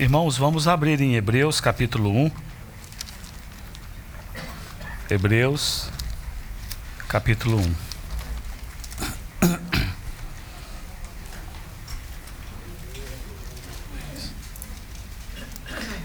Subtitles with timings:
[0.00, 2.30] Irmãos, vamos abrir em Hebreus capítulo 1.
[5.10, 5.90] Hebreus
[7.08, 7.74] capítulo 1.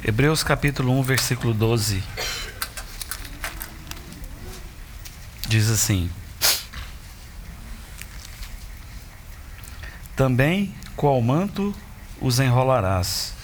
[0.03, 2.03] Hebreus capítulo 1, versículo 12.
[5.47, 6.09] Diz assim:
[10.15, 11.75] Também qual manto
[12.19, 13.42] os enrolarás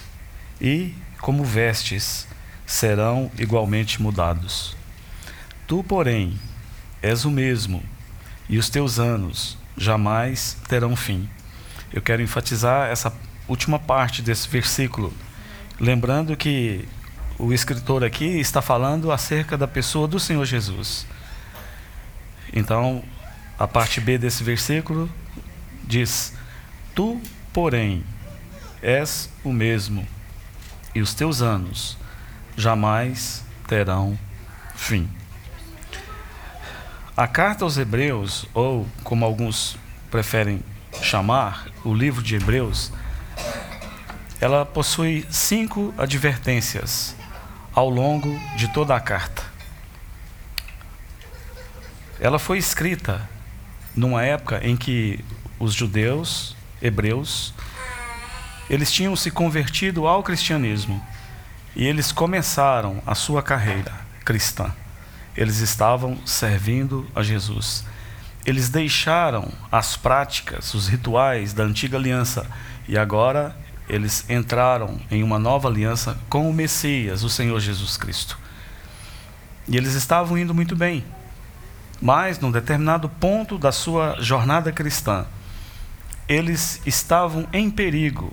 [0.59, 2.27] e, como vestes,
[2.65, 4.75] serão igualmente mudados.
[5.67, 6.39] Tu, porém,
[7.01, 7.83] és o mesmo,
[8.47, 11.29] e os teus anos jamais terão fim.
[11.93, 13.13] Eu quero enfatizar essa
[13.47, 15.13] última parte desse versículo,
[15.79, 16.87] lembrando que
[17.37, 21.07] o escritor aqui está falando acerca da pessoa do Senhor Jesus.
[22.53, 23.03] Então,
[23.57, 25.09] a parte B desse versículo
[25.83, 26.33] diz:
[26.93, 27.19] Tu,
[27.53, 28.03] porém,
[28.81, 30.05] és o mesmo
[30.93, 31.97] e os teus anos
[32.55, 34.17] jamais terão
[34.75, 35.09] fim.
[37.15, 39.77] A carta aos Hebreus, ou como alguns
[40.09, 40.63] preferem
[41.01, 42.91] chamar, o livro de Hebreus,
[44.41, 47.15] ela possui cinco advertências
[47.73, 49.43] ao longo de toda a carta.
[52.19, 53.29] Ela foi escrita
[53.95, 55.23] numa época em que
[55.59, 57.53] os judeus, hebreus,
[58.69, 61.03] eles tinham se convertido ao cristianismo
[61.75, 64.71] e eles começaram a sua carreira cristã.
[65.35, 67.83] Eles estavam servindo a Jesus.
[68.45, 72.45] Eles deixaram as práticas, os rituais da antiga aliança
[72.87, 73.55] e agora
[73.87, 78.37] eles entraram em uma nova aliança com o Messias, o Senhor Jesus Cristo.
[79.67, 81.03] E eles estavam indo muito bem.
[82.01, 85.25] Mas, num determinado ponto da sua jornada cristã,
[86.27, 88.31] eles estavam em perigo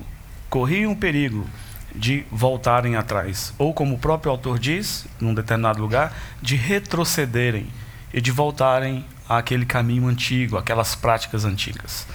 [0.56, 1.46] corriam o perigo
[1.94, 7.66] de voltarem atrás, ou como o próprio autor diz, num determinado lugar, de retrocederem
[8.10, 12.06] e de voltarem àquele caminho antigo, aquelas práticas antigas.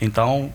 [0.00, 0.50] Então,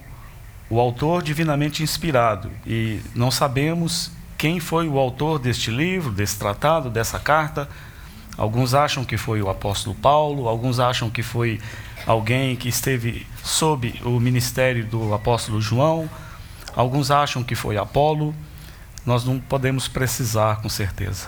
[0.68, 6.90] o autor divinamente inspirado, e não sabemos quem foi o autor deste livro, desse tratado,
[6.90, 7.70] dessa carta.
[8.36, 11.62] Alguns acham que foi o apóstolo Paulo, alguns acham que foi
[12.08, 16.10] alguém que esteve sob o ministério do apóstolo João,
[16.76, 18.34] Alguns acham que foi Apolo,
[19.06, 21.28] nós não podemos precisar com certeza.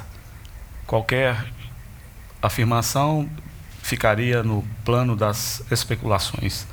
[0.88, 1.46] Qualquer
[2.42, 3.30] afirmação
[3.82, 6.66] ficaria no plano das especulações.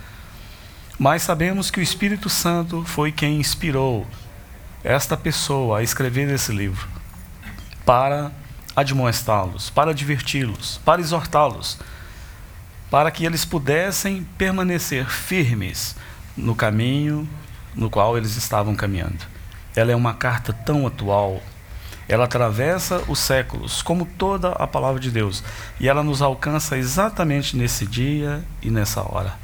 [0.99, 4.07] Mas sabemos que o Espírito Santo foi quem inspirou
[4.85, 6.89] esta pessoa a escrever esse livro
[7.85, 8.33] para
[8.75, 11.79] admoestá-los, para diverti-los, para exortá-los,
[12.91, 15.97] para que eles pudessem permanecer firmes
[16.37, 17.29] no caminho
[17.75, 19.25] no qual eles estavam caminhando.
[19.75, 21.43] Ela é uma carta tão atual.
[22.09, 25.43] Ela atravessa os séculos, como toda a palavra de Deus,
[25.81, 29.35] e ela nos alcança exatamente nesse dia e nessa hora.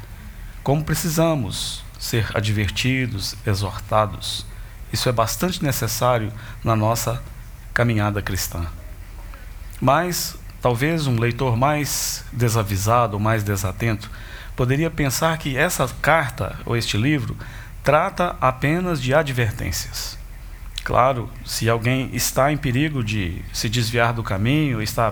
[0.63, 4.45] Como precisamos ser advertidos, exortados.
[4.91, 6.31] Isso é bastante necessário
[6.63, 7.21] na nossa
[7.73, 8.65] caminhada cristã.
[9.81, 14.09] Mas talvez um leitor mais desavisado, mais desatento,
[14.55, 17.37] poderia pensar que essa carta ou este livro
[17.89, 20.15] trata apenas de advertências.
[20.83, 25.09] Claro, se alguém está em perigo de se desviar do caminho, está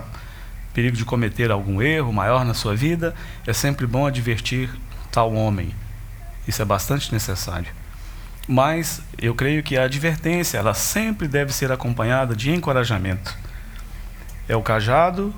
[0.70, 4.70] em perigo de cometer algum erro maior na sua vida, é sempre bom advertir
[5.10, 5.74] tal homem.
[6.46, 7.72] Isso é bastante necessário.
[8.46, 13.36] Mas eu creio que a advertência, ela sempre deve ser acompanhada de encorajamento.
[14.48, 15.34] É o cajado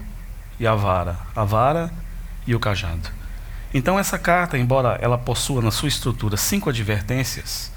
[0.58, 1.90] e a vara, a vara
[2.46, 3.19] e o cajado.
[3.72, 7.72] Então essa carta, embora ela possua na sua estrutura cinco advertências,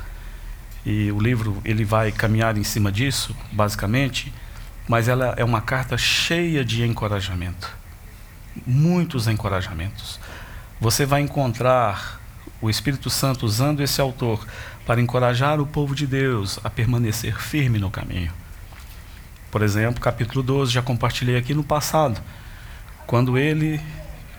[0.85, 4.33] e o livro ele vai caminhar em cima disso, basicamente,
[4.87, 7.71] mas ela é uma carta cheia de encorajamento.
[8.65, 10.19] Muitos encorajamentos.
[10.81, 12.19] Você vai encontrar
[12.61, 14.45] o Espírito Santo usando esse autor
[14.85, 18.33] para encorajar o povo de Deus a permanecer firme no caminho.
[19.49, 22.19] Por exemplo, capítulo 12, já compartilhei aqui no passado,
[23.05, 23.79] quando ele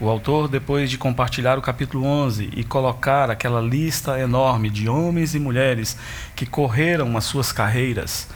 [0.01, 5.35] o autor, depois de compartilhar o capítulo 11 e colocar aquela lista enorme de homens
[5.35, 5.97] e mulheres
[6.35, 8.29] que correram as suas carreiras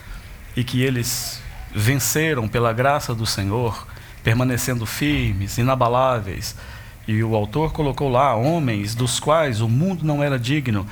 [0.55, 1.41] e que eles
[1.73, 3.85] venceram pela graça do Senhor,
[4.23, 6.55] permanecendo firmes, inabaláveis,
[7.07, 10.85] e o autor colocou lá homens dos quais o mundo não era digno.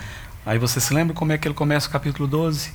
[0.46, 2.72] Aí você se lembra como é que ele começa o capítulo 12?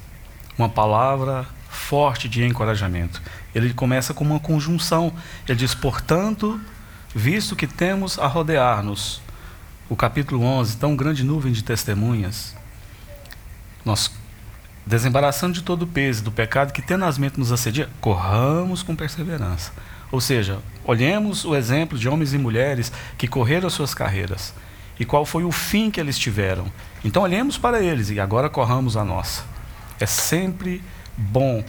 [0.57, 3.21] Uma palavra forte de encorajamento.
[3.55, 5.13] Ele começa com uma conjunção.
[5.49, 6.61] Ele diz: Portanto,
[7.15, 9.21] visto que temos a rodear-nos
[9.89, 12.57] o capítulo 11, tão grande nuvem de testemunhas,
[13.85, 14.11] nós
[14.87, 19.73] desembaraçando de todo o peso do pecado que tenazmente nos assedia, corramos com perseverança.
[20.11, 24.53] Ou seja, olhemos o exemplo de homens e mulheres que correram as suas carreiras
[24.99, 26.67] e qual foi o fim que eles tiveram.
[27.05, 29.45] Então olhemos para eles e agora corramos a nossa.
[29.99, 30.83] É sempre
[31.17, 31.65] bom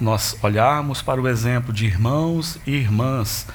[0.00, 3.46] nós olharmos para o exemplo de irmãos e irmãs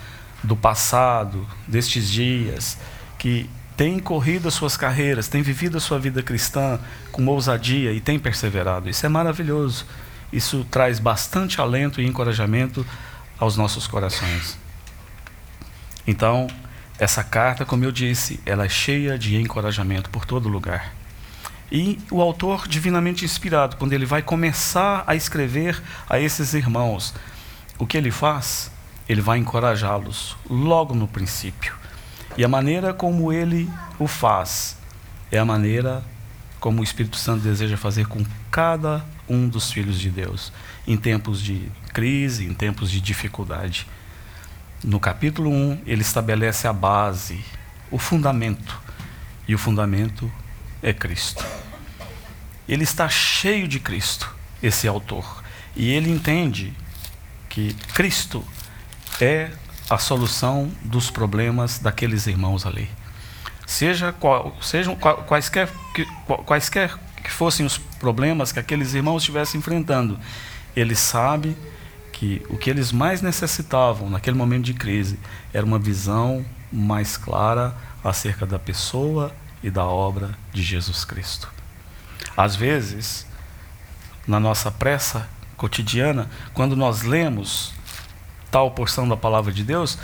[0.43, 2.77] do passado, destes dias,
[3.17, 6.79] que têm corrido as suas carreiras, têm vivido a sua vida cristã
[7.11, 8.89] com ousadia e têm perseverado.
[8.89, 9.85] Isso é maravilhoso.
[10.31, 12.85] Isso traz bastante alento e encorajamento
[13.39, 14.57] aos nossos corações.
[16.05, 16.47] Então,
[16.97, 20.93] essa carta, como eu disse, ela é cheia de encorajamento por todo lugar.
[21.71, 27.13] E o autor, divinamente inspirado, quando ele vai começar a escrever a esses irmãos,
[27.77, 28.71] o que ele faz?
[29.09, 31.75] Ele vai encorajá-los logo no princípio.
[32.37, 33.67] E a maneira como ele
[33.97, 34.77] o faz
[35.31, 36.03] é a maneira
[36.59, 40.51] como o Espírito Santo deseja fazer com cada um dos filhos de Deus,
[40.85, 43.87] em tempos de crise, em tempos de dificuldade.
[44.83, 47.43] No capítulo 1, ele estabelece a base,
[47.89, 48.79] o fundamento.
[49.47, 50.31] E o fundamento
[50.81, 51.45] é Cristo.
[52.67, 55.43] Ele está cheio de Cristo, esse autor.
[55.75, 56.73] E ele entende
[57.49, 58.45] que Cristo
[59.19, 59.51] é
[59.89, 62.89] a solução dos problemas daqueles irmãos ali.
[63.65, 66.05] Seja qual, sejam quaisquer que,
[66.45, 70.19] quaisquer que fossem os problemas que aqueles irmãos estivessem enfrentando,
[70.75, 71.55] ele sabe
[72.11, 75.19] que o que eles mais necessitavam naquele momento de crise
[75.53, 79.33] era uma visão mais clara acerca da pessoa
[79.63, 81.49] e da obra de Jesus Cristo.
[82.35, 83.25] Às vezes,
[84.27, 85.27] na nossa pressa
[85.57, 87.73] cotidiana, quando nós lemos
[88.51, 89.97] tal porção da palavra de Deus,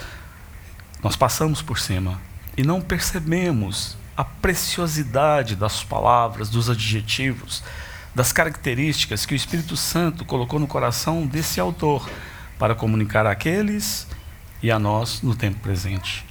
[1.04, 2.20] nós passamos por cima
[2.58, 7.64] e não percebemos a preciosidade das palavras, dos adjetivos,
[8.14, 12.10] das características que o Espírito Santo colocou no coração desse autor
[12.58, 14.08] para comunicar àqueles
[14.64, 16.26] e a nós no tempo presente.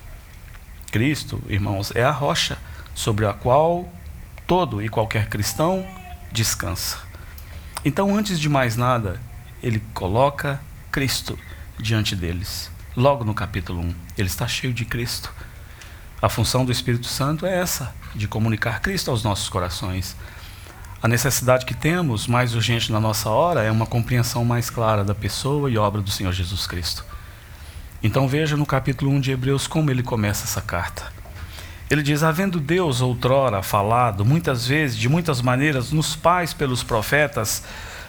[0.91, 2.57] Cristo, irmãos, é a rocha
[2.95, 3.89] sobre a qual
[4.47, 5.87] todo e qualquer cristão
[6.33, 6.99] descansa.
[7.85, 9.21] Então, antes de mais nada,
[9.63, 10.61] ele coloca
[10.91, 11.39] Cristo
[11.79, 12.71] diante deles.
[12.97, 15.33] Logo no capítulo 1, ele está cheio de Cristo.
[16.23, 20.17] A função do Espírito Santo é essa, de comunicar Cristo aos nossos corações.
[21.03, 25.15] A necessidade que temos, mais urgente na nossa hora, é uma compreensão mais clara da
[25.15, 27.05] pessoa e obra do Senhor Jesus Cristo.
[28.03, 31.13] Então veja no capítulo 1 de Hebreus como ele começa essa carta.
[31.91, 37.65] Ele diz: Havendo Deus outrora falado, muitas vezes, de muitas maneiras, nos pais pelos profetas,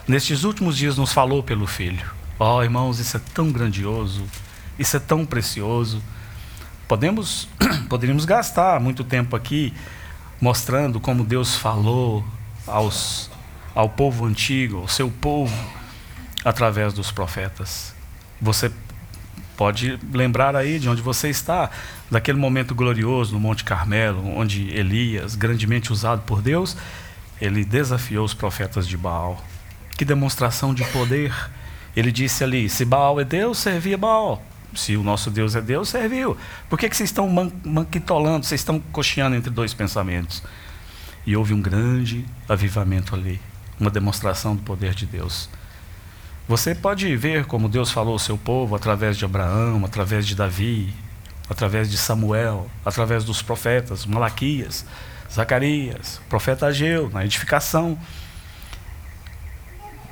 [0.08, 2.15] nestes últimos dias nos falou pelo Filho.
[2.38, 4.22] Oh, irmãos, isso é tão grandioso,
[4.78, 6.02] isso é tão precioso.
[6.86, 7.48] Podemos,
[7.88, 9.72] poderíamos gastar muito tempo aqui
[10.38, 12.22] mostrando como Deus falou
[12.66, 13.30] aos,
[13.74, 15.56] ao povo antigo, ao seu povo,
[16.44, 17.94] através dos profetas.
[18.38, 18.70] Você
[19.56, 21.70] pode lembrar aí de onde você está,
[22.10, 26.76] daquele momento glorioso no Monte Carmelo, onde Elias, grandemente usado por Deus,
[27.40, 29.42] ele desafiou os profetas de Baal.
[29.96, 31.32] Que demonstração de poder!
[31.96, 34.42] Ele disse ali: se Baal é Deus, servia Baal.
[34.74, 36.36] Se o nosso Deus é Deus, serviu.
[36.68, 40.42] Por que, que vocês estão man manquitolando, vocês estão cocheando entre dois pensamentos?
[41.26, 43.40] E houve um grande avivamento ali
[43.78, 45.48] uma demonstração do poder de Deus.
[46.48, 50.94] Você pode ver como Deus falou ao seu povo através de Abraão, através de Davi,
[51.48, 54.86] através de Samuel, através dos profetas, Malaquias,
[55.32, 57.98] Zacarias, profeta Ageu, na edificação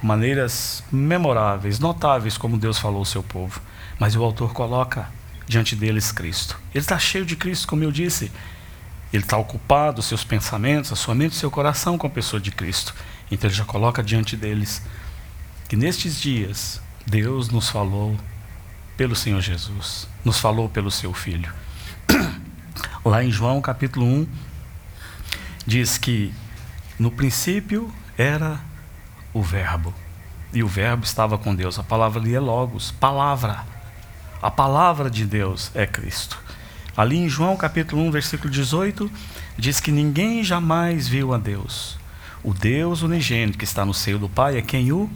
[0.05, 3.59] maneiras memoráveis, notáveis, como Deus falou ao seu povo.
[3.99, 5.09] Mas o autor coloca
[5.47, 6.61] diante deles Cristo.
[6.75, 8.31] Ele está cheio de Cristo, como eu disse.
[9.11, 12.95] Ele está ocupado, seus pensamentos, a sua mente seu coração com a pessoa de Cristo.
[13.31, 14.83] Então ele já coloca diante deles
[15.71, 18.15] que nestes dias Deus nos falou
[18.99, 21.51] pelo Senhor Jesus, nos falou pelo seu Filho.
[23.03, 24.27] Lá em João capítulo 1,
[25.67, 26.31] diz que
[26.99, 28.61] no princípio era
[29.35, 29.93] o Verbo.
[30.53, 31.79] E o Verbo estava com Deus.
[31.79, 33.65] A palavra ali é Logos, palavra.
[34.41, 36.43] A palavra de Deus é Cristo.
[36.97, 39.11] Ali em João capítulo 1, versículo 18,
[39.59, 41.99] diz que ninguém jamais viu a Deus.
[42.43, 45.11] O Deus unigênito que está no seio do Pai é quem o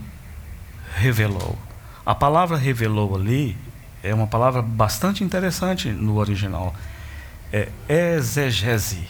[0.97, 1.57] revelou.
[2.05, 3.57] A palavra revelou ali
[4.03, 6.75] é uma palavra bastante interessante no original.
[7.53, 9.09] É exegese.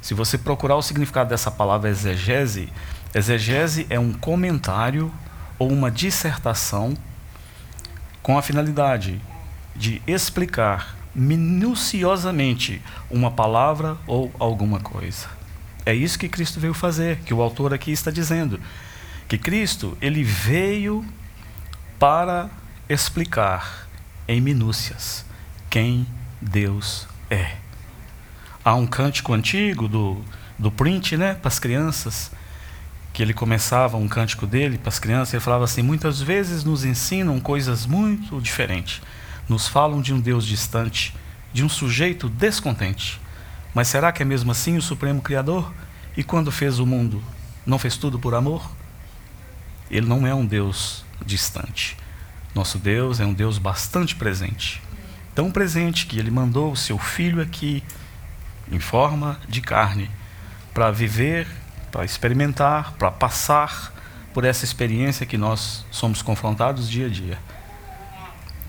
[0.00, 2.72] Se você procurar o significado dessa palavra exegese,
[3.14, 5.12] Exegese é um comentário
[5.58, 6.94] ou uma dissertação
[8.22, 9.20] com a finalidade
[9.74, 15.26] de explicar minuciosamente uma palavra ou alguma coisa.
[15.84, 18.60] É isso que Cristo veio fazer, que o autor aqui está dizendo.
[19.26, 21.04] que Cristo ele veio
[21.98, 22.50] para
[22.88, 23.88] explicar
[24.26, 25.24] em minúcias
[25.68, 26.04] quem
[26.40, 27.54] Deus é.
[28.64, 30.24] Há um cântico antigo do,
[30.58, 32.32] do print, né, para as crianças,
[33.12, 36.84] que ele começava um cântico dele para as crianças, ele falava assim: muitas vezes nos
[36.84, 39.00] ensinam coisas muito diferentes,
[39.48, 41.14] nos falam de um Deus distante,
[41.52, 43.20] de um sujeito descontente.
[43.74, 45.72] Mas será que é mesmo assim o Supremo Criador?
[46.16, 47.22] E quando fez o mundo,
[47.64, 48.70] não fez tudo por amor?
[49.90, 51.96] Ele não é um Deus distante.
[52.54, 54.82] Nosso Deus é um Deus bastante presente.
[55.34, 57.82] Tão presente que ele mandou o seu filho aqui,
[58.70, 60.10] em forma de carne,
[60.74, 61.46] para viver
[61.90, 63.92] para experimentar, para passar
[64.32, 67.38] por essa experiência que nós somos confrontados dia a dia.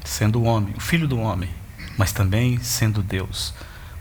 [0.03, 1.49] Sendo o homem, o filho do homem,
[1.97, 3.53] mas também sendo Deus,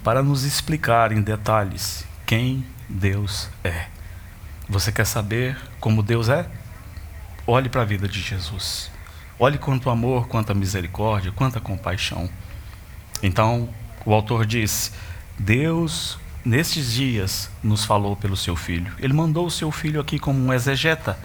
[0.03, 3.87] para nos explicar em detalhes quem Deus é.
[4.69, 6.49] Você quer saber como Deus é?
[7.47, 8.91] Olhe para a vida de Jesus.
[9.39, 12.31] Olhe quanto amor, quanta misericórdia, quanta compaixão.
[13.23, 13.69] Então,
[14.07, 14.93] o autor diz:
[15.39, 18.93] Deus nestes dias nos falou pelo seu filho.
[18.99, 21.19] Ele mandou o seu filho aqui como um exegeta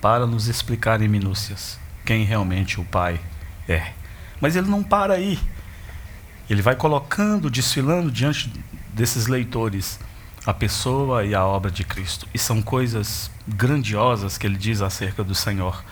[0.00, 3.20] para nos explicar em minúcias quem realmente o Pai
[3.68, 3.92] é.
[4.40, 5.38] Mas ele não para aí.
[6.48, 8.50] Ele vai colocando, desfilando diante
[8.94, 10.00] desses leitores
[10.46, 12.26] a pessoa e a obra de Cristo.
[12.32, 15.84] E são coisas grandiosas que ele diz acerca do Senhor.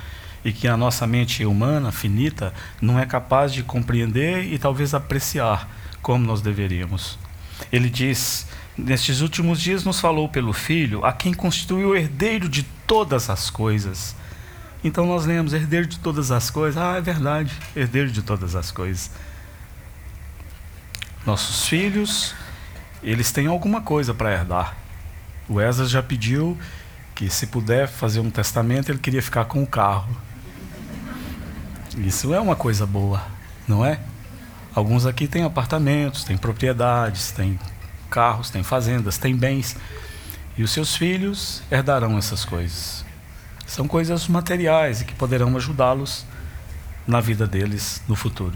[0.43, 5.69] E que a nossa mente humana, finita, não é capaz de compreender e talvez apreciar
[6.01, 7.19] como nós deveríamos.
[7.73, 8.47] Ele diz
[8.77, 13.51] nestes últimos dias nos falou pelo Filho, a quem constituiu o herdeiro de todas as
[13.51, 14.15] coisas.
[14.85, 16.81] Então nós lemos herdeiro de todas as coisas.
[16.81, 19.11] Ah, é verdade, herdeiro de todas as coisas.
[21.25, 22.35] Nossos filhos,
[23.03, 24.77] eles têm alguma coisa para herdar.
[25.49, 26.57] O Esdras já pediu
[27.15, 30.15] que se puder fazer um testamento, ele queria ficar com o carro.
[31.97, 33.27] Isso é uma coisa boa,
[33.67, 33.99] não é?
[34.77, 37.59] Alguns aqui têm apartamentos, têm propriedades, têm
[38.11, 39.75] carros, têm fazendas, têm bens.
[40.55, 43.03] E os seus filhos herdarão essas coisas.
[43.67, 46.27] São coisas materiais e que poderão ajudá-los
[47.07, 48.55] na vida deles no futuro.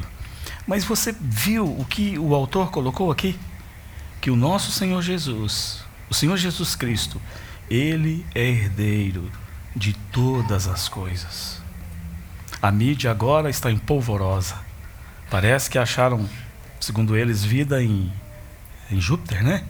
[0.67, 3.41] Mas você viu o que o autor colocou aqui?
[4.21, 7.19] Que o nosso Senhor Jesus, o Senhor Jesus Cristo,
[7.71, 9.33] ele é herdeiro
[9.75, 11.63] de todas as coisas.
[12.61, 14.69] A mídia agora está em polvorosa.
[15.31, 16.29] Parece que acharam,
[16.81, 18.13] segundo eles, vida em
[18.91, 19.65] em Júpiter, né?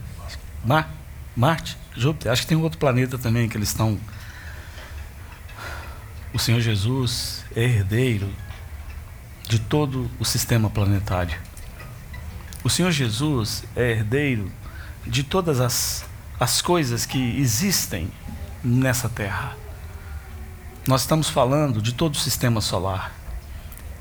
[0.64, 0.90] Mar,
[1.36, 2.32] Marte, Júpiter.
[2.32, 3.98] Acho que tem outro planeta também que eles estão.
[6.32, 8.32] O Senhor Jesus é herdeiro
[9.46, 11.36] de todo o sistema planetário.
[12.62, 14.50] O Senhor Jesus é herdeiro
[15.06, 16.04] de todas as,
[16.38, 18.10] as coisas que existem
[18.62, 19.56] nessa Terra.
[20.86, 23.12] Nós estamos falando de todo o sistema solar.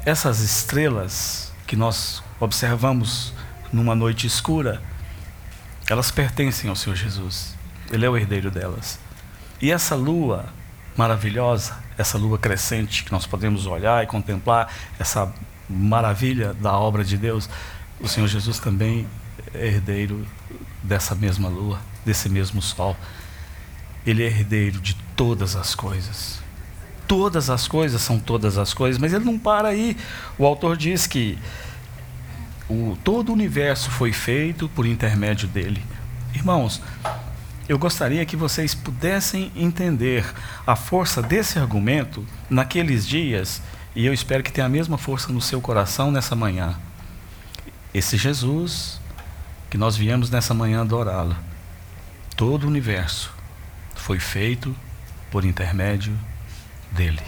[0.06, 3.32] Essas estrelas que nós observamos
[3.72, 4.82] numa noite escura
[5.88, 7.56] elas pertencem ao Senhor Jesus.
[7.92, 9.00] Ele é o herdeiro delas.
[9.62, 10.52] E essa lua
[10.98, 15.32] maravilhosa, essa lua crescente que nós podemos olhar e contemplar, essa
[15.70, 17.48] maravilha da obra de Deus,
[18.00, 19.08] o Senhor Jesus também
[19.54, 20.26] é herdeiro
[20.82, 22.98] dessa mesma lua, desse mesmo sol.
[24.08, 26.42] Ele é herdeiro de todas as coisas.
[27.10, 29.98] Todas as coisas são todas as coisas, mas ele não para aí.
[30.38, 31.40] O autor diz que
[32.70, 35.84] o, todo o universo foi feito por intermédio dele.
[36.36, 36.80] Irmãos,
[37.68, 40.24] eu gostaria que vocês pudessem entender
[40.68, 43.60] a força desse argumento naqueles dias,
[43.96, 46.76] e eu espero que tenha a mesma força no seu coração nessa manhã.
[47.92, 49.02] Esse Jesus
[49.68, 51.36] que nós viemos nessa manhã adorá-lo,
[52.36, 53.34] todo o universo
[53.96, 54.76] foi feito
[55.32, 56.16] por intermédio
[56.92, 57.22] dele.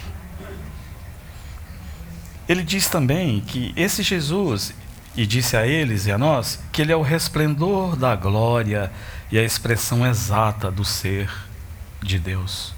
[2.48, 4.74] Ele diz também que esse Jesus,
[5.16, 8.92] e disse a eles e a nós que ele é o resplendor da glória
[9.32, 11.30] e a expressão exata do ser
[12.02, 12.74] de Deus.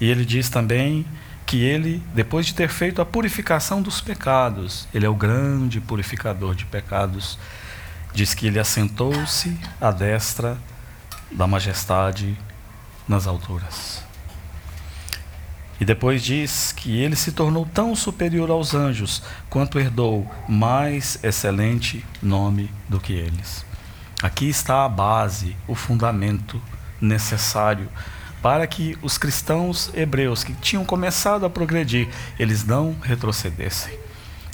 [0.00, 1.06] E ele diz também
[1.46, 6.54] que ele, depois de ter feito a purificação dos pecados, ele é o grande purificador
[6.54, 7.38] de pecados.
[8.12, 10.58] Diz que ele assentou-se à destra
[11.30, 12.38] da majestade
[13.06, 14.07] nas alturas.
[15.80, 22.04] E depois diz que ele se tornou tão superior aos anjos quanto herdou mais excelente
[22.20, 23.64] nome do que eles.
[24.20, 26.60] Aqui está a base, o fundamento
[27.00, 27.88] necessário
[28.42, 32.08] para que os cristãos hebreus que tinham começado a progredir,
[32.38, 33.98] eles não retrocedessem.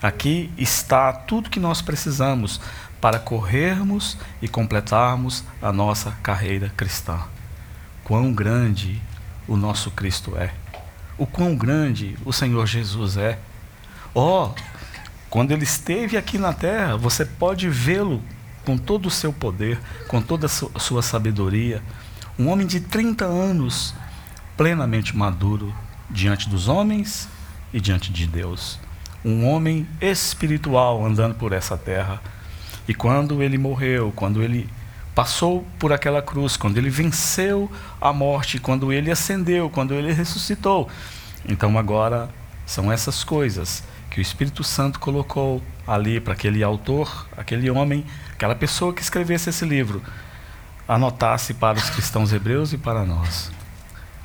[0.02, 2.60] Aqui está tudo que nós precisamos
[3.00, 7.20] para corrermos e completarmos a nossa carreira cristã.
[8.02, 9.00] Quão grande
[9.46, 10.52] o nosso Cristo é
[11.16, 13.38] o quão grande o Senhor Jesus é.
[14.14, 14.54] Ó, oh,
[15.30, 18.22] quando ele esteve aqui na terra, você pode vê-lo
[18.64, 19.78] com todo o seu poder,
[20.08, 21.82] com toda a sua sabedoria.
[22.38, 23.94] Um homem de 30 anos,
[24.56, 25.74] plenamente maduro
[26.10, 27.28] diante dos homens
[27.72, 28.78] e diante de Deus.
[29.24, 32.20] Um homem espiritual andando por essa terra.
[32.86, 34.68] E quando ele morreu, quando ele
[35.14, 40.88] passou por aquela cruz, quando ele venceu a morte, quando ele ascendeu, quando ele ressuscitou,
[41.48, 42.28] então agora
[42.66, 48.54] são essas coisas que o Espírito Santo colocou ali para aquele autor, aquele homem, aquela
[48.54, 50.02] pessoa que escrevesse esse livro,
[50.88, 53.50] anotasse para os cristãos hebreus e para nós.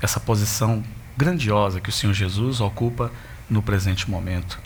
[0.02, 0.84] Essa posição
[1.18, 3.12] grandiosa que o Senhor Jesus ocupa
[3.50, 4.60] no presente momento.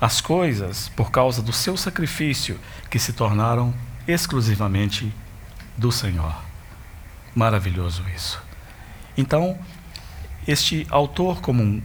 [0.00, 2.58] As coisas, por causa do seu sacrifício,
[2.90, 3.72] que se tornaram
[4.06, 5.12] exclusivamente
[5.78, 6.34] do Senhor.
[7.34, 8.42] Maravilhoso isso.
[9.16, 9.58] Então,
[10.46, 11.80] este autor, como um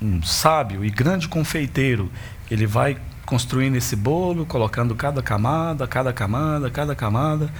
[0.00, 2.10] um sábio e grande confeiteiro,
[2.50, 7.50] ele vai construindo esse bolo, colocando cada camada, cada camada, cada camada.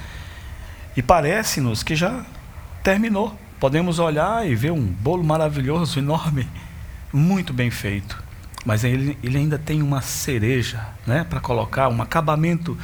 [0.97, 2.25] E parece-nos que já
[2.83, 3.37] terminou.
[3.59, 6.47] Podemos olhar e ver um bolo maravilhoso, enorme,
[7.13, 8.23] muito bem feito.
[8.65, 12.77] Mas ele, ele ainda tem uma cereja né, para colocar, um acabamento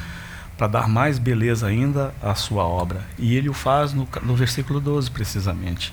[0.63, 3.05] para dar mais beleza ainda à sua obra.
[3.19, 5.93] E ele o faz no, no versículo 12, precisamente.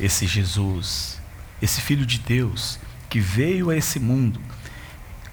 [0.00, 1.22] Esse Jesus,
[1.62, 4.40] esse Filho de Deus que veio a esse mundo,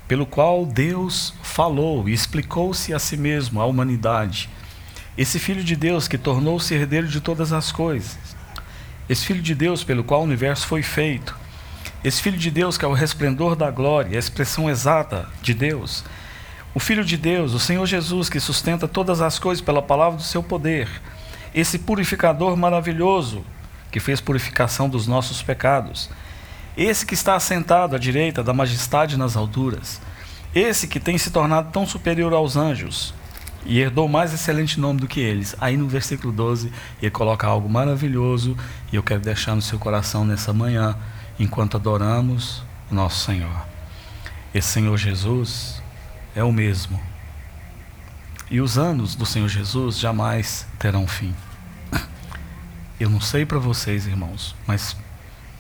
[0.08, 4.48] pelo qual Deus falou e explicou-se a si mesmo, à humanidade.
[5.18, 8.20] Esse Filho de Deus que tornou-se herdeiro de todas as coisas.
[9.10, 11.36] Esse Filho de Deus pelo qual o universo foi feito.
[12.04, 16.06] Esse Filho de Deus que é o resplendor da glória, a expressão exata de Deus.
[16.74, 20.24] O Filho de Deus, o Senhor Jesus, que sustenta todas as coisas pela palavra do
[20.24, 20.90] seu poder.
[21.54, 23.44] Esse purificador maravilhoso
[23.92, 26.10] que fez purificação dos nossos pecados.
[26.76, 30.00] Esse que está assentado à direita da majestade nas alturas.
[30.54, 33.14] Esse que tem se tornado tão superior aos anjos
[33.66, 35.56] e herdou mais excelente nome do que eles.
[35.60, 38.56] Aí no versículo 12, ele coloca algo maravilhoso
[38.92, 40.96] e eu quero deixar no seu coração nessa manhã,
[41.40, 43.66] enquanto adoramos nosso Senhor.
[44.54, 45.77] Esse Senhor Jesus
[46.38, 47.02] é o mesmo.
[48.50, 51.34] E os anos do Senhor Jesus jamais terão fim.
[53.00, 54.96] Eu não sei para vocês, irmãos, mas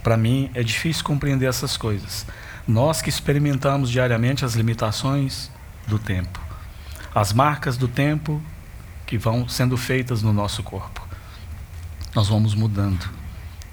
[0.03, 2.27] para mim é difícil compreender essas coisas.
[2.67, 5.49] Nós que experimentamos diariamente as limitações
[5.87, 6.39] do tempo,
[7.13, 8.39] as marcas do tempo
[9.07, 11.01] que vão sendo feitas no nosso corpo.
[12.13, 13.09] Nós vamos mudando.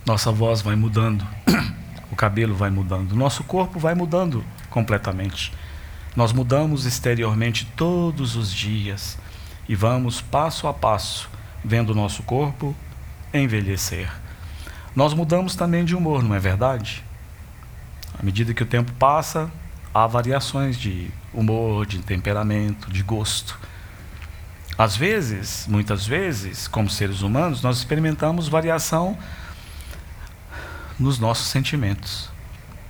[0.07, 1.27] Nossa voz vai mudando.
[2.13, 3.17] O cabelo vai mudando.
[3.17, 5.53] Nosso corpo vai mudando completamente.
[6.17, 9.19] Nós mudamos exteriormente todos os dias
[9.69, 11.29] e vamos passo a passo
[11.65, 12.75] vendo o nosso corpo
[13.33, 14.13] envelhecer.
[14.95, 17.03] Nós mudamos também de humor, não é verdade?
[18.17, 19.51] À medida que o tempo passa,
[19.93, 23.59] há variações de humor, de temperamento, de gosto.
[24.79, 29.19] Às vezes, muitas vezes, como seres humanos, nós experimentamos variação
[30.99, 32.34] nos nossos sentimentos.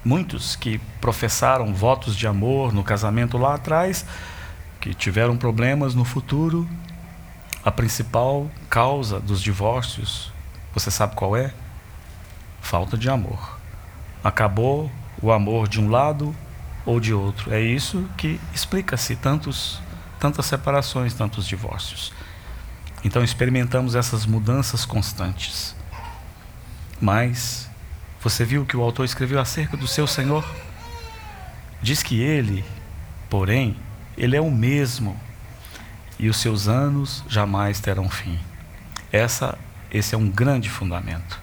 [0.04, 4.04] Muitos que professaram votos de amor no casamento lá atrás,
[4.80, 6.68] que tiveram problemas no futuro,
[7.64, 10.34] a principal causa dos divórcios
[10.74, 11.54] você sabe qual é?
[12.60, 13.60] Falta de amor.
[14.24, 14.90] Acabou
[15.22, 16.34] o amor de um lado
[16.84, 17.54] ou de outro.
[17.54, 19.80] É isso que explica-se tantos
[20.18, 22.12] tantas separações, tantos divórcios.
[23.04, 25.76] Então experimentamos essas mudanças constantes.
[27.00, 27.70] Mas
[28.24, 30.42] você viu que o autor escreveu acerca do seu Senhor?
[31.82, 32.64] Diz que ele,
[33.28, 33.76] porém,
[34.16, 35.20] ele é o mesmo
[36.18, 38.38] e os seus anos jamais terão fim.
[39.12, 39.58] Essa
[39.90, 41.38] esse é um grande fundamento.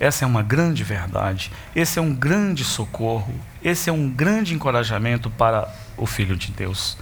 [0.00, 1.52] Essa é uma grande verdade.
[1.74, 3.32] Esse é um grande socorro.
[3.62, 6.98] Esse é um grande encorajamento para o Filho de Deus.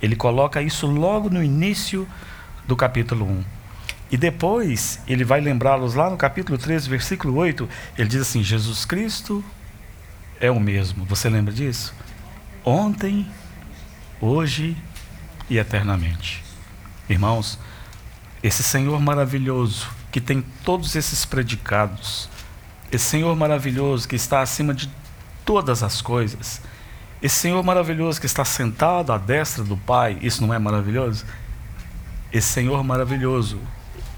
[0.00, 2.08] Ele coloca isso logo no início
[2.66, 3.55] do capítulo 1.
[4.10, 7.68] E depois ele vai lembrá-los lá no capítulo 13, versículo 8.
[7.98, 9.44] Ele diz assim: Jesus Cristo
[10.40, 11.04] é o mesmo.
[11.06, 11.94] Você lembra disso?
[12.64, 13.26] Ontem,
[14.20, 14.76] hoje
[15.48, 16.42] e eternamente.
[17.08, 17.58] Irmãos,
[18.42, 22.28] esse Senhor maravilhoso que tem todos esses predicados,
[22.90, 24.90] esse Senhor maravilhoso que está acima de
[25.44, 26.60] todas as coisas,
[27.22, 31.24] esse Senhor maravilhoso que está sentado à destra do Pai, isso não é maravilhoso?
[32.32, 33.60] Esse Senhor maravilhoso,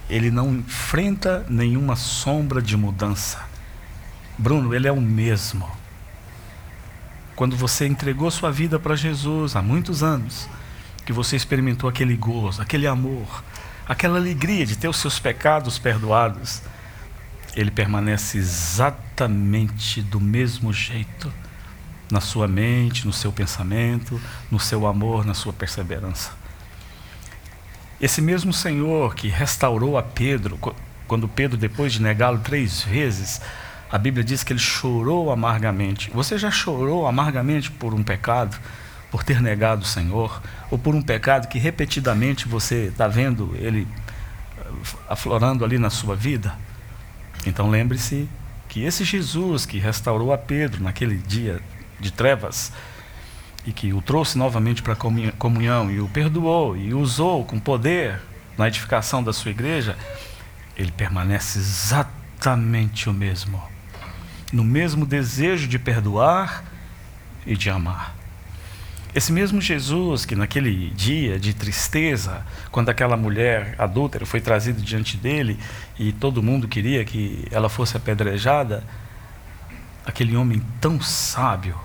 [0.09, 3.47] ele não enfrenta nenhuma sombra de mudança.
[4.37, 5.68] Bruno, ele é o mesmo.
[7.37, 10.49] Quando você entregou sua vida para Jesus há muitos anos,
[11.05, 13.42] que você experimentou aquele gozo, aquele amor,
[13.88, 16.62] aquela alegria de ter os seus pecados perdoados.
[17.57, 21.33] ele permanece exatamente do mesmo jeito
[22.11, 26.33] na sua mente, no seu pensamento, no seu amor, na sua perseverança.
[28.01, 30.57] Esse mesmo Senhor que restaurou a Pedro,
[31.09, 33.41] quando Pedro, depois de negá-lo três vezes,
[33.91, 36.11] a Bíblia diz que ele chorou amargamente.
[36.13, 38.57] Você já chorou amargamente por um pecado,
[39.11, 43.89] por ter negado o Senhor, ou por um pecado que repetidamente você está vendo ele
[44.59, 44.65] eh,
[45.09, 46.55] aflorando ali na sua vida?
[47.47, 48.29] Então lembre-se
[48.69, 51.61] que esse Jesus que restaurou a Pedro naquele dia
[51.99, 52.71] de trevas
[53.68, 58.18] e que o trouxe novamente para a comunhão e o perdoou e usou com poder
[58.57, 59.94] na edificação da sua igreja,
[60.74, 63.62] ele permanece exatamente o mesmo.
[64.50, 66.64] No mesmo desejo de perdoar
[67.46, 68.16] e de amar.
[69.14, 75.18] Esse mesmo Jesus que naquele dia de tristeza, quando aquela mulher adúltera foi trazida diante
[75.18, 75.59] dele
[75.98, 78.83] e todo mundo queria que ela fosse apedrejada,
[80.07, 81.78] aquele homem tão sábio,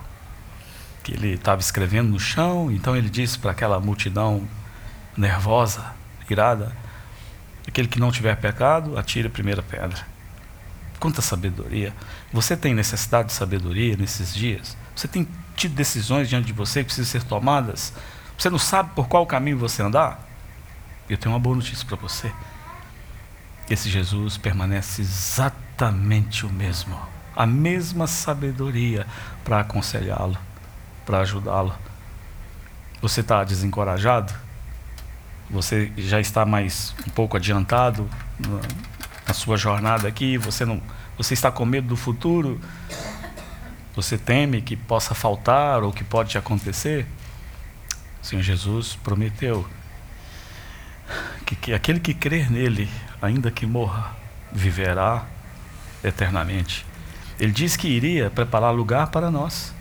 [1.03, 4.47] que ele estava escrevendo no chão, então ele disse para aquela multidão
[5.17, 5.93] nervosa,
[6.29, 6.75] irada,
[7.67, 9.99] aquele que não tiver pecado, atire a primeira pedra.
[10.99, 11.93] Quanta sabedoria.
[12.31, 14.77] Você tem necessidade de sabedoria nesses dias?
[14.95, 17.93] Você tem tido decisões diante de você que precisam ser tomadas?
[18.37, 20.25] Você não sabe por qual caminho você andar?
[21.09, 22.31] Eu tenho uma boa notícia para você.
[23.69, 26.99] Esse Jesus permanece exatamente o mesmo,
[27.35, 29.05] a mesma sabedoria
[29.43, 30.37] para aconselhá-lo,
[31.05, 31.73] para ajudá-lo.
[33.01, 34.33] Você está desencorajado?
[35.49, 38.61] Você já está mais um pouco adiantado na,
[39.27, 40.37] na sua jornada aqui?
[40.37, 40.81] Você não,
[41.17, 42.59] você está com medo do futuro?
[43.95, 47.05] Você teme que possa faltar ou que pode acontecer?
[48.21, 49.67] O Senhor Jesus prometeu
[51.45, 52.89] que, que aquele que crer nele,
[53.21, 54.15] ainda que morra,
[54.51, 55.25] viverá
[56.03, 56.85] eternamente.
[57.39, 59.73] Ele disse que iria preparar lugar para nós.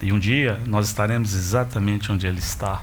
[0.00, 2.82] E um dia nós estaremos exatamente onde ele está.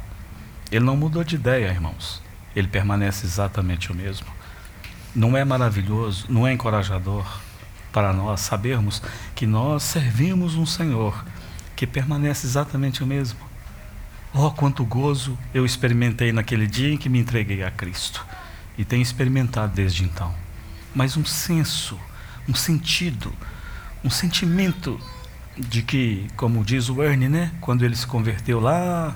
[0.71, 2.21] Ele não mudou de ideia, irmãos.
[2.55, 4.27] Ele permanece exatamente o mesmo.
[5.15, 7.25] Não é maravilhoso, não é encorajador
[7.93, 9.01] para nós sabermos
[9.33, 11.23] que nós servimos um Senhor
[11.75, 13.39] que permanece exatamente o mesmo.
[14.33, 18.25] Oh, quanto gozo eu experimentei naquele dia em que me entreguei a Cristo.
[18.77, 20.35] E tenho experimentado desde então.
[20.93, 21.97] Mas um senso,
[22.47, 23.33] um sentido,
[24.03, 24.99] um sentimento
[25.57, 29.15] de que, como diz o Ernie, né, quando ele se converteu lá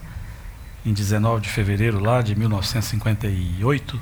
[0.85, 3.99] em 19 de fevereiro lá de 1958,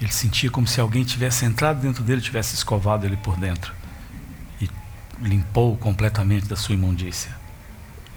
[0.00, 3.72] ele sentia como se alguém tivesse entrado dentro dele, tivesse escovado ele por dentro
[5.20, 7.34] limpou completamente da sua imundícia.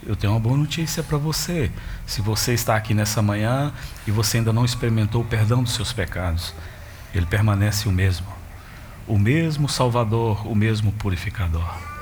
[0.05, 1.71] Eu tenho uma boa notícia para você.
[2.05, 3.73] Se você está aqui nessa manhã
[4.05, 6.53] e você ainda não experimentou o perdão dos seus pecados,
[7.13, 8.27] ele permanece o mesmo.
[9.07, 11.96] O mesmo Salvador, o mesmo purificador.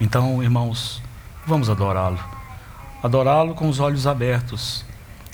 [0.00, 1.02] Então, irmãos,
[1.46, 2.18] vamos adorá-lo.
[3.02, 4.84] Adorá-lo com os olhos abertos,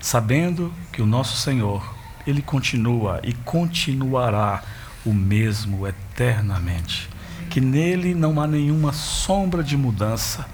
[0.01, 1.95] sabendo que o nosso Senhor,
[2.27, 4.63] ele continua e continuará
[5.05, 7.09] o mesmo eternamente
[7.57, 10.47] que nele não há nenhuma sombra de mudança.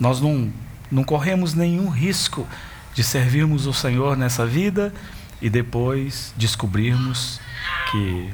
[0.00, 0.50] Nós não,
[0.90, 2.48] não corremos nenhum risco
[2.94, 4.94] de servirmos o Senhor nessa vida
[5.42, 7.38] e depois descobrirmos
[7.90, 8.30] que,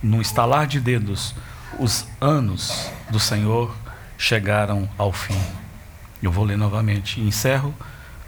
[0.00, 1.34] num estalar de dedos,
[1.80, 3.74] os anos do Senhor
[4.18, 5.40] chegaram ao fim.
[6.22, 7.20] Eu vou ler novamente.
[7.20, 7.74] Encerro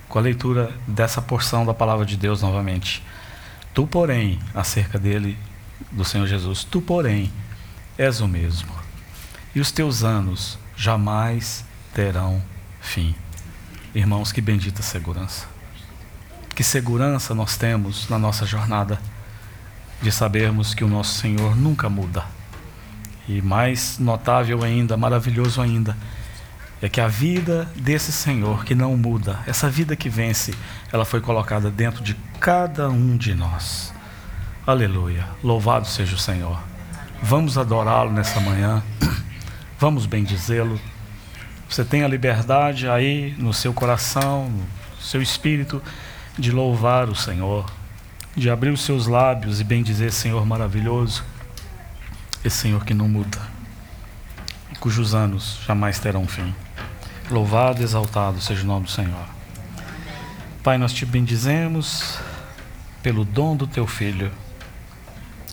[0.08, 3.02] com a leitura dessa porção da palavra de Deus novamente.
[3.74, 5.38] Tu, porém, acerca dele,
[5.92, 7.32] do Senhor Jesus, tu, porém,
[7.96, 8.88] és o mesmo
[9.58, 12.40] e os teus anos jamais terão
[12.80, 13.12] fim.
[13.92, 15.46] Irmãos, que bendita segurança.
[16.54, 19.00] Que segurança nós temos na nossa jornada
[20.00, 22.24] de sabermos que o nosso Senhor nunca muda.
[23.28, 25.94] E mais notável ainda, maravilhoso ainda,
[26.80, 30.54] é que a vida desse Senhor que não muda, essa vida que vence,
[30.90, 33.92] ela foi colocada dentro de cada um de nós.
[34.66, 35.26] Aleluia.
[35.42, 36.58] Louvado seja o Senhor.
[37.22, 38.82] Vamos adorá-lo nessa manhã.
[39.78, 40.80] Vamos bendizê-lo.
[41.68, 45.82] Você tem a liberdade aí no seu coração, no seu espírito,
[46.38, 47.70] de louvar o Senhor,
[48.36, 51.24] de abrir os seus lábios e bendizer Senhor maravilhoso,
[52.44, 53.38] esse Senhor que não muda,
[54.80, 56.54] cujos anos jamais terão fim.
[57.30, 59.26] Louvado e exaltado seja o nome do Senhor.
[60.62, 62.18] Pai, nós te bendizemos
[63.02, 64.30] pelo dom do teu filho.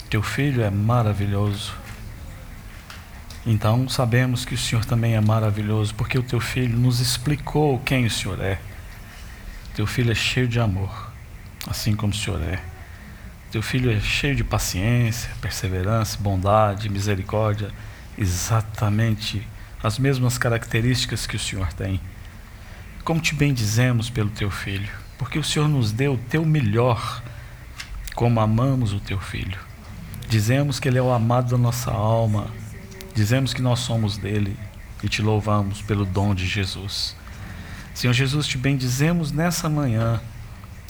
[0.09, 1.73] Teu filho é maravilhoso.
[3.45, 8.05] Então sabemos que o Senhor também é maravilhoso, porque o teu filho nos explicou quem
[8.05, 8.59] o Senhor é.
[9.75, 11.11] Teu filho é cheio de amor,
[11.67, 12.74] assim como o Senhor é.
[13.55, 17.71] Teu filho é cheio de paciência, perseverança, bondade, misericórdia
[18.17, 19.47] exatamente
[19.81, 22.01] as mesmas características que o Senhor tem.
[23.05, 27.23] Como te bendizemos pelo teu filho, porque o Senhor nos deu o teu melhor,
[28.13, 29.57] como amamos o teu filho.
[30.27, 32.47] Dizemos que ele é o amado da nossa alma,
[33.13, 34.59] dizemos que nós somos dele
[35.01, 37.15] e te louvamos pelo dom de Jesus.
[37.93, 40.19] Senhor Jesus, te bendizemos nessa manhã,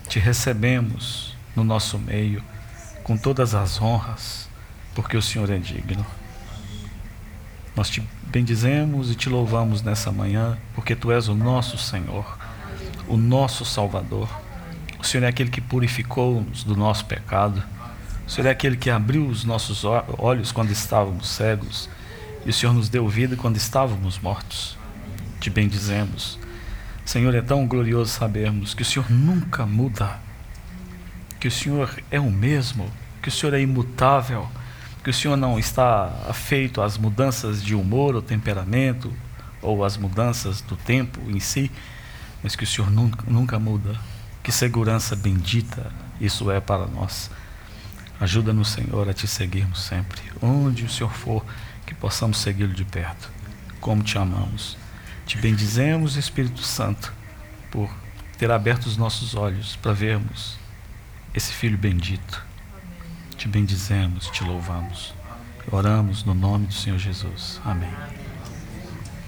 [0.10, 2.44] te recebemos no nosso meio,
[3.06, 4.50] com todas as honras,
[4.96, 6.04] porque o Senhor é digno.
[7.76, 12.36] Nós te bendizemos e te louvamos nessa manhã, porque tu és o nosso Senhor,
[13.08, 14.28] o nosso Salvador.
[15.00, 17.64] O Senhor é aquele que purificou-nos do nosso pecado.
[18.26, 19.84] O Senhor é aquele que abriu os nossos
[20.18, 21.88] olhos quando estávamos cegos.
[22.44, 24.76] E o Senhor nos deu vida quando estávamos mortos.
[25.40, 26.40] Te bendizemos.
[27.06, 30.20] Senhor, é tão glorioso sabermos que o Senhor nunca muda,
[31.40, 32.90] que o Senhor é o mesmo,
[33.22, 34.50] que o Senhor é imutável
[35.06, 39.14] que o Senhor não está afeito às mudanças de humor ou temperamento,
[39.62, 41.72] ou às mudanças do tempo em si,
[42.42, 43.96] mas que o Senhor nunca, nunca muda.
[44.42, 47.30] Que segurança bendita isso é para nós.
[48.20, 50.24] Ajuda-nos, Senhor, a te seguirmos sempre.
[50.42, 51.46] Onde o Senhor for,
[51.86, 53.30] que possamos segui-lo de perto.
[53.80, 54.76] Como te amamos.
[55.28, 57.14] Te bendizemos, Espírito Santo,
[57.70, 57.92] por
[58.40, 60.58] ter aberto os nossos olhos para vermos
[61.36, 62.46] esse Filho bendito
[63.38, 65.14] te bendizemos, te louvamos.
[65.72, 67.60] Oramos no nome do Senhor Jesus.
[67.64, 67.92] Amém.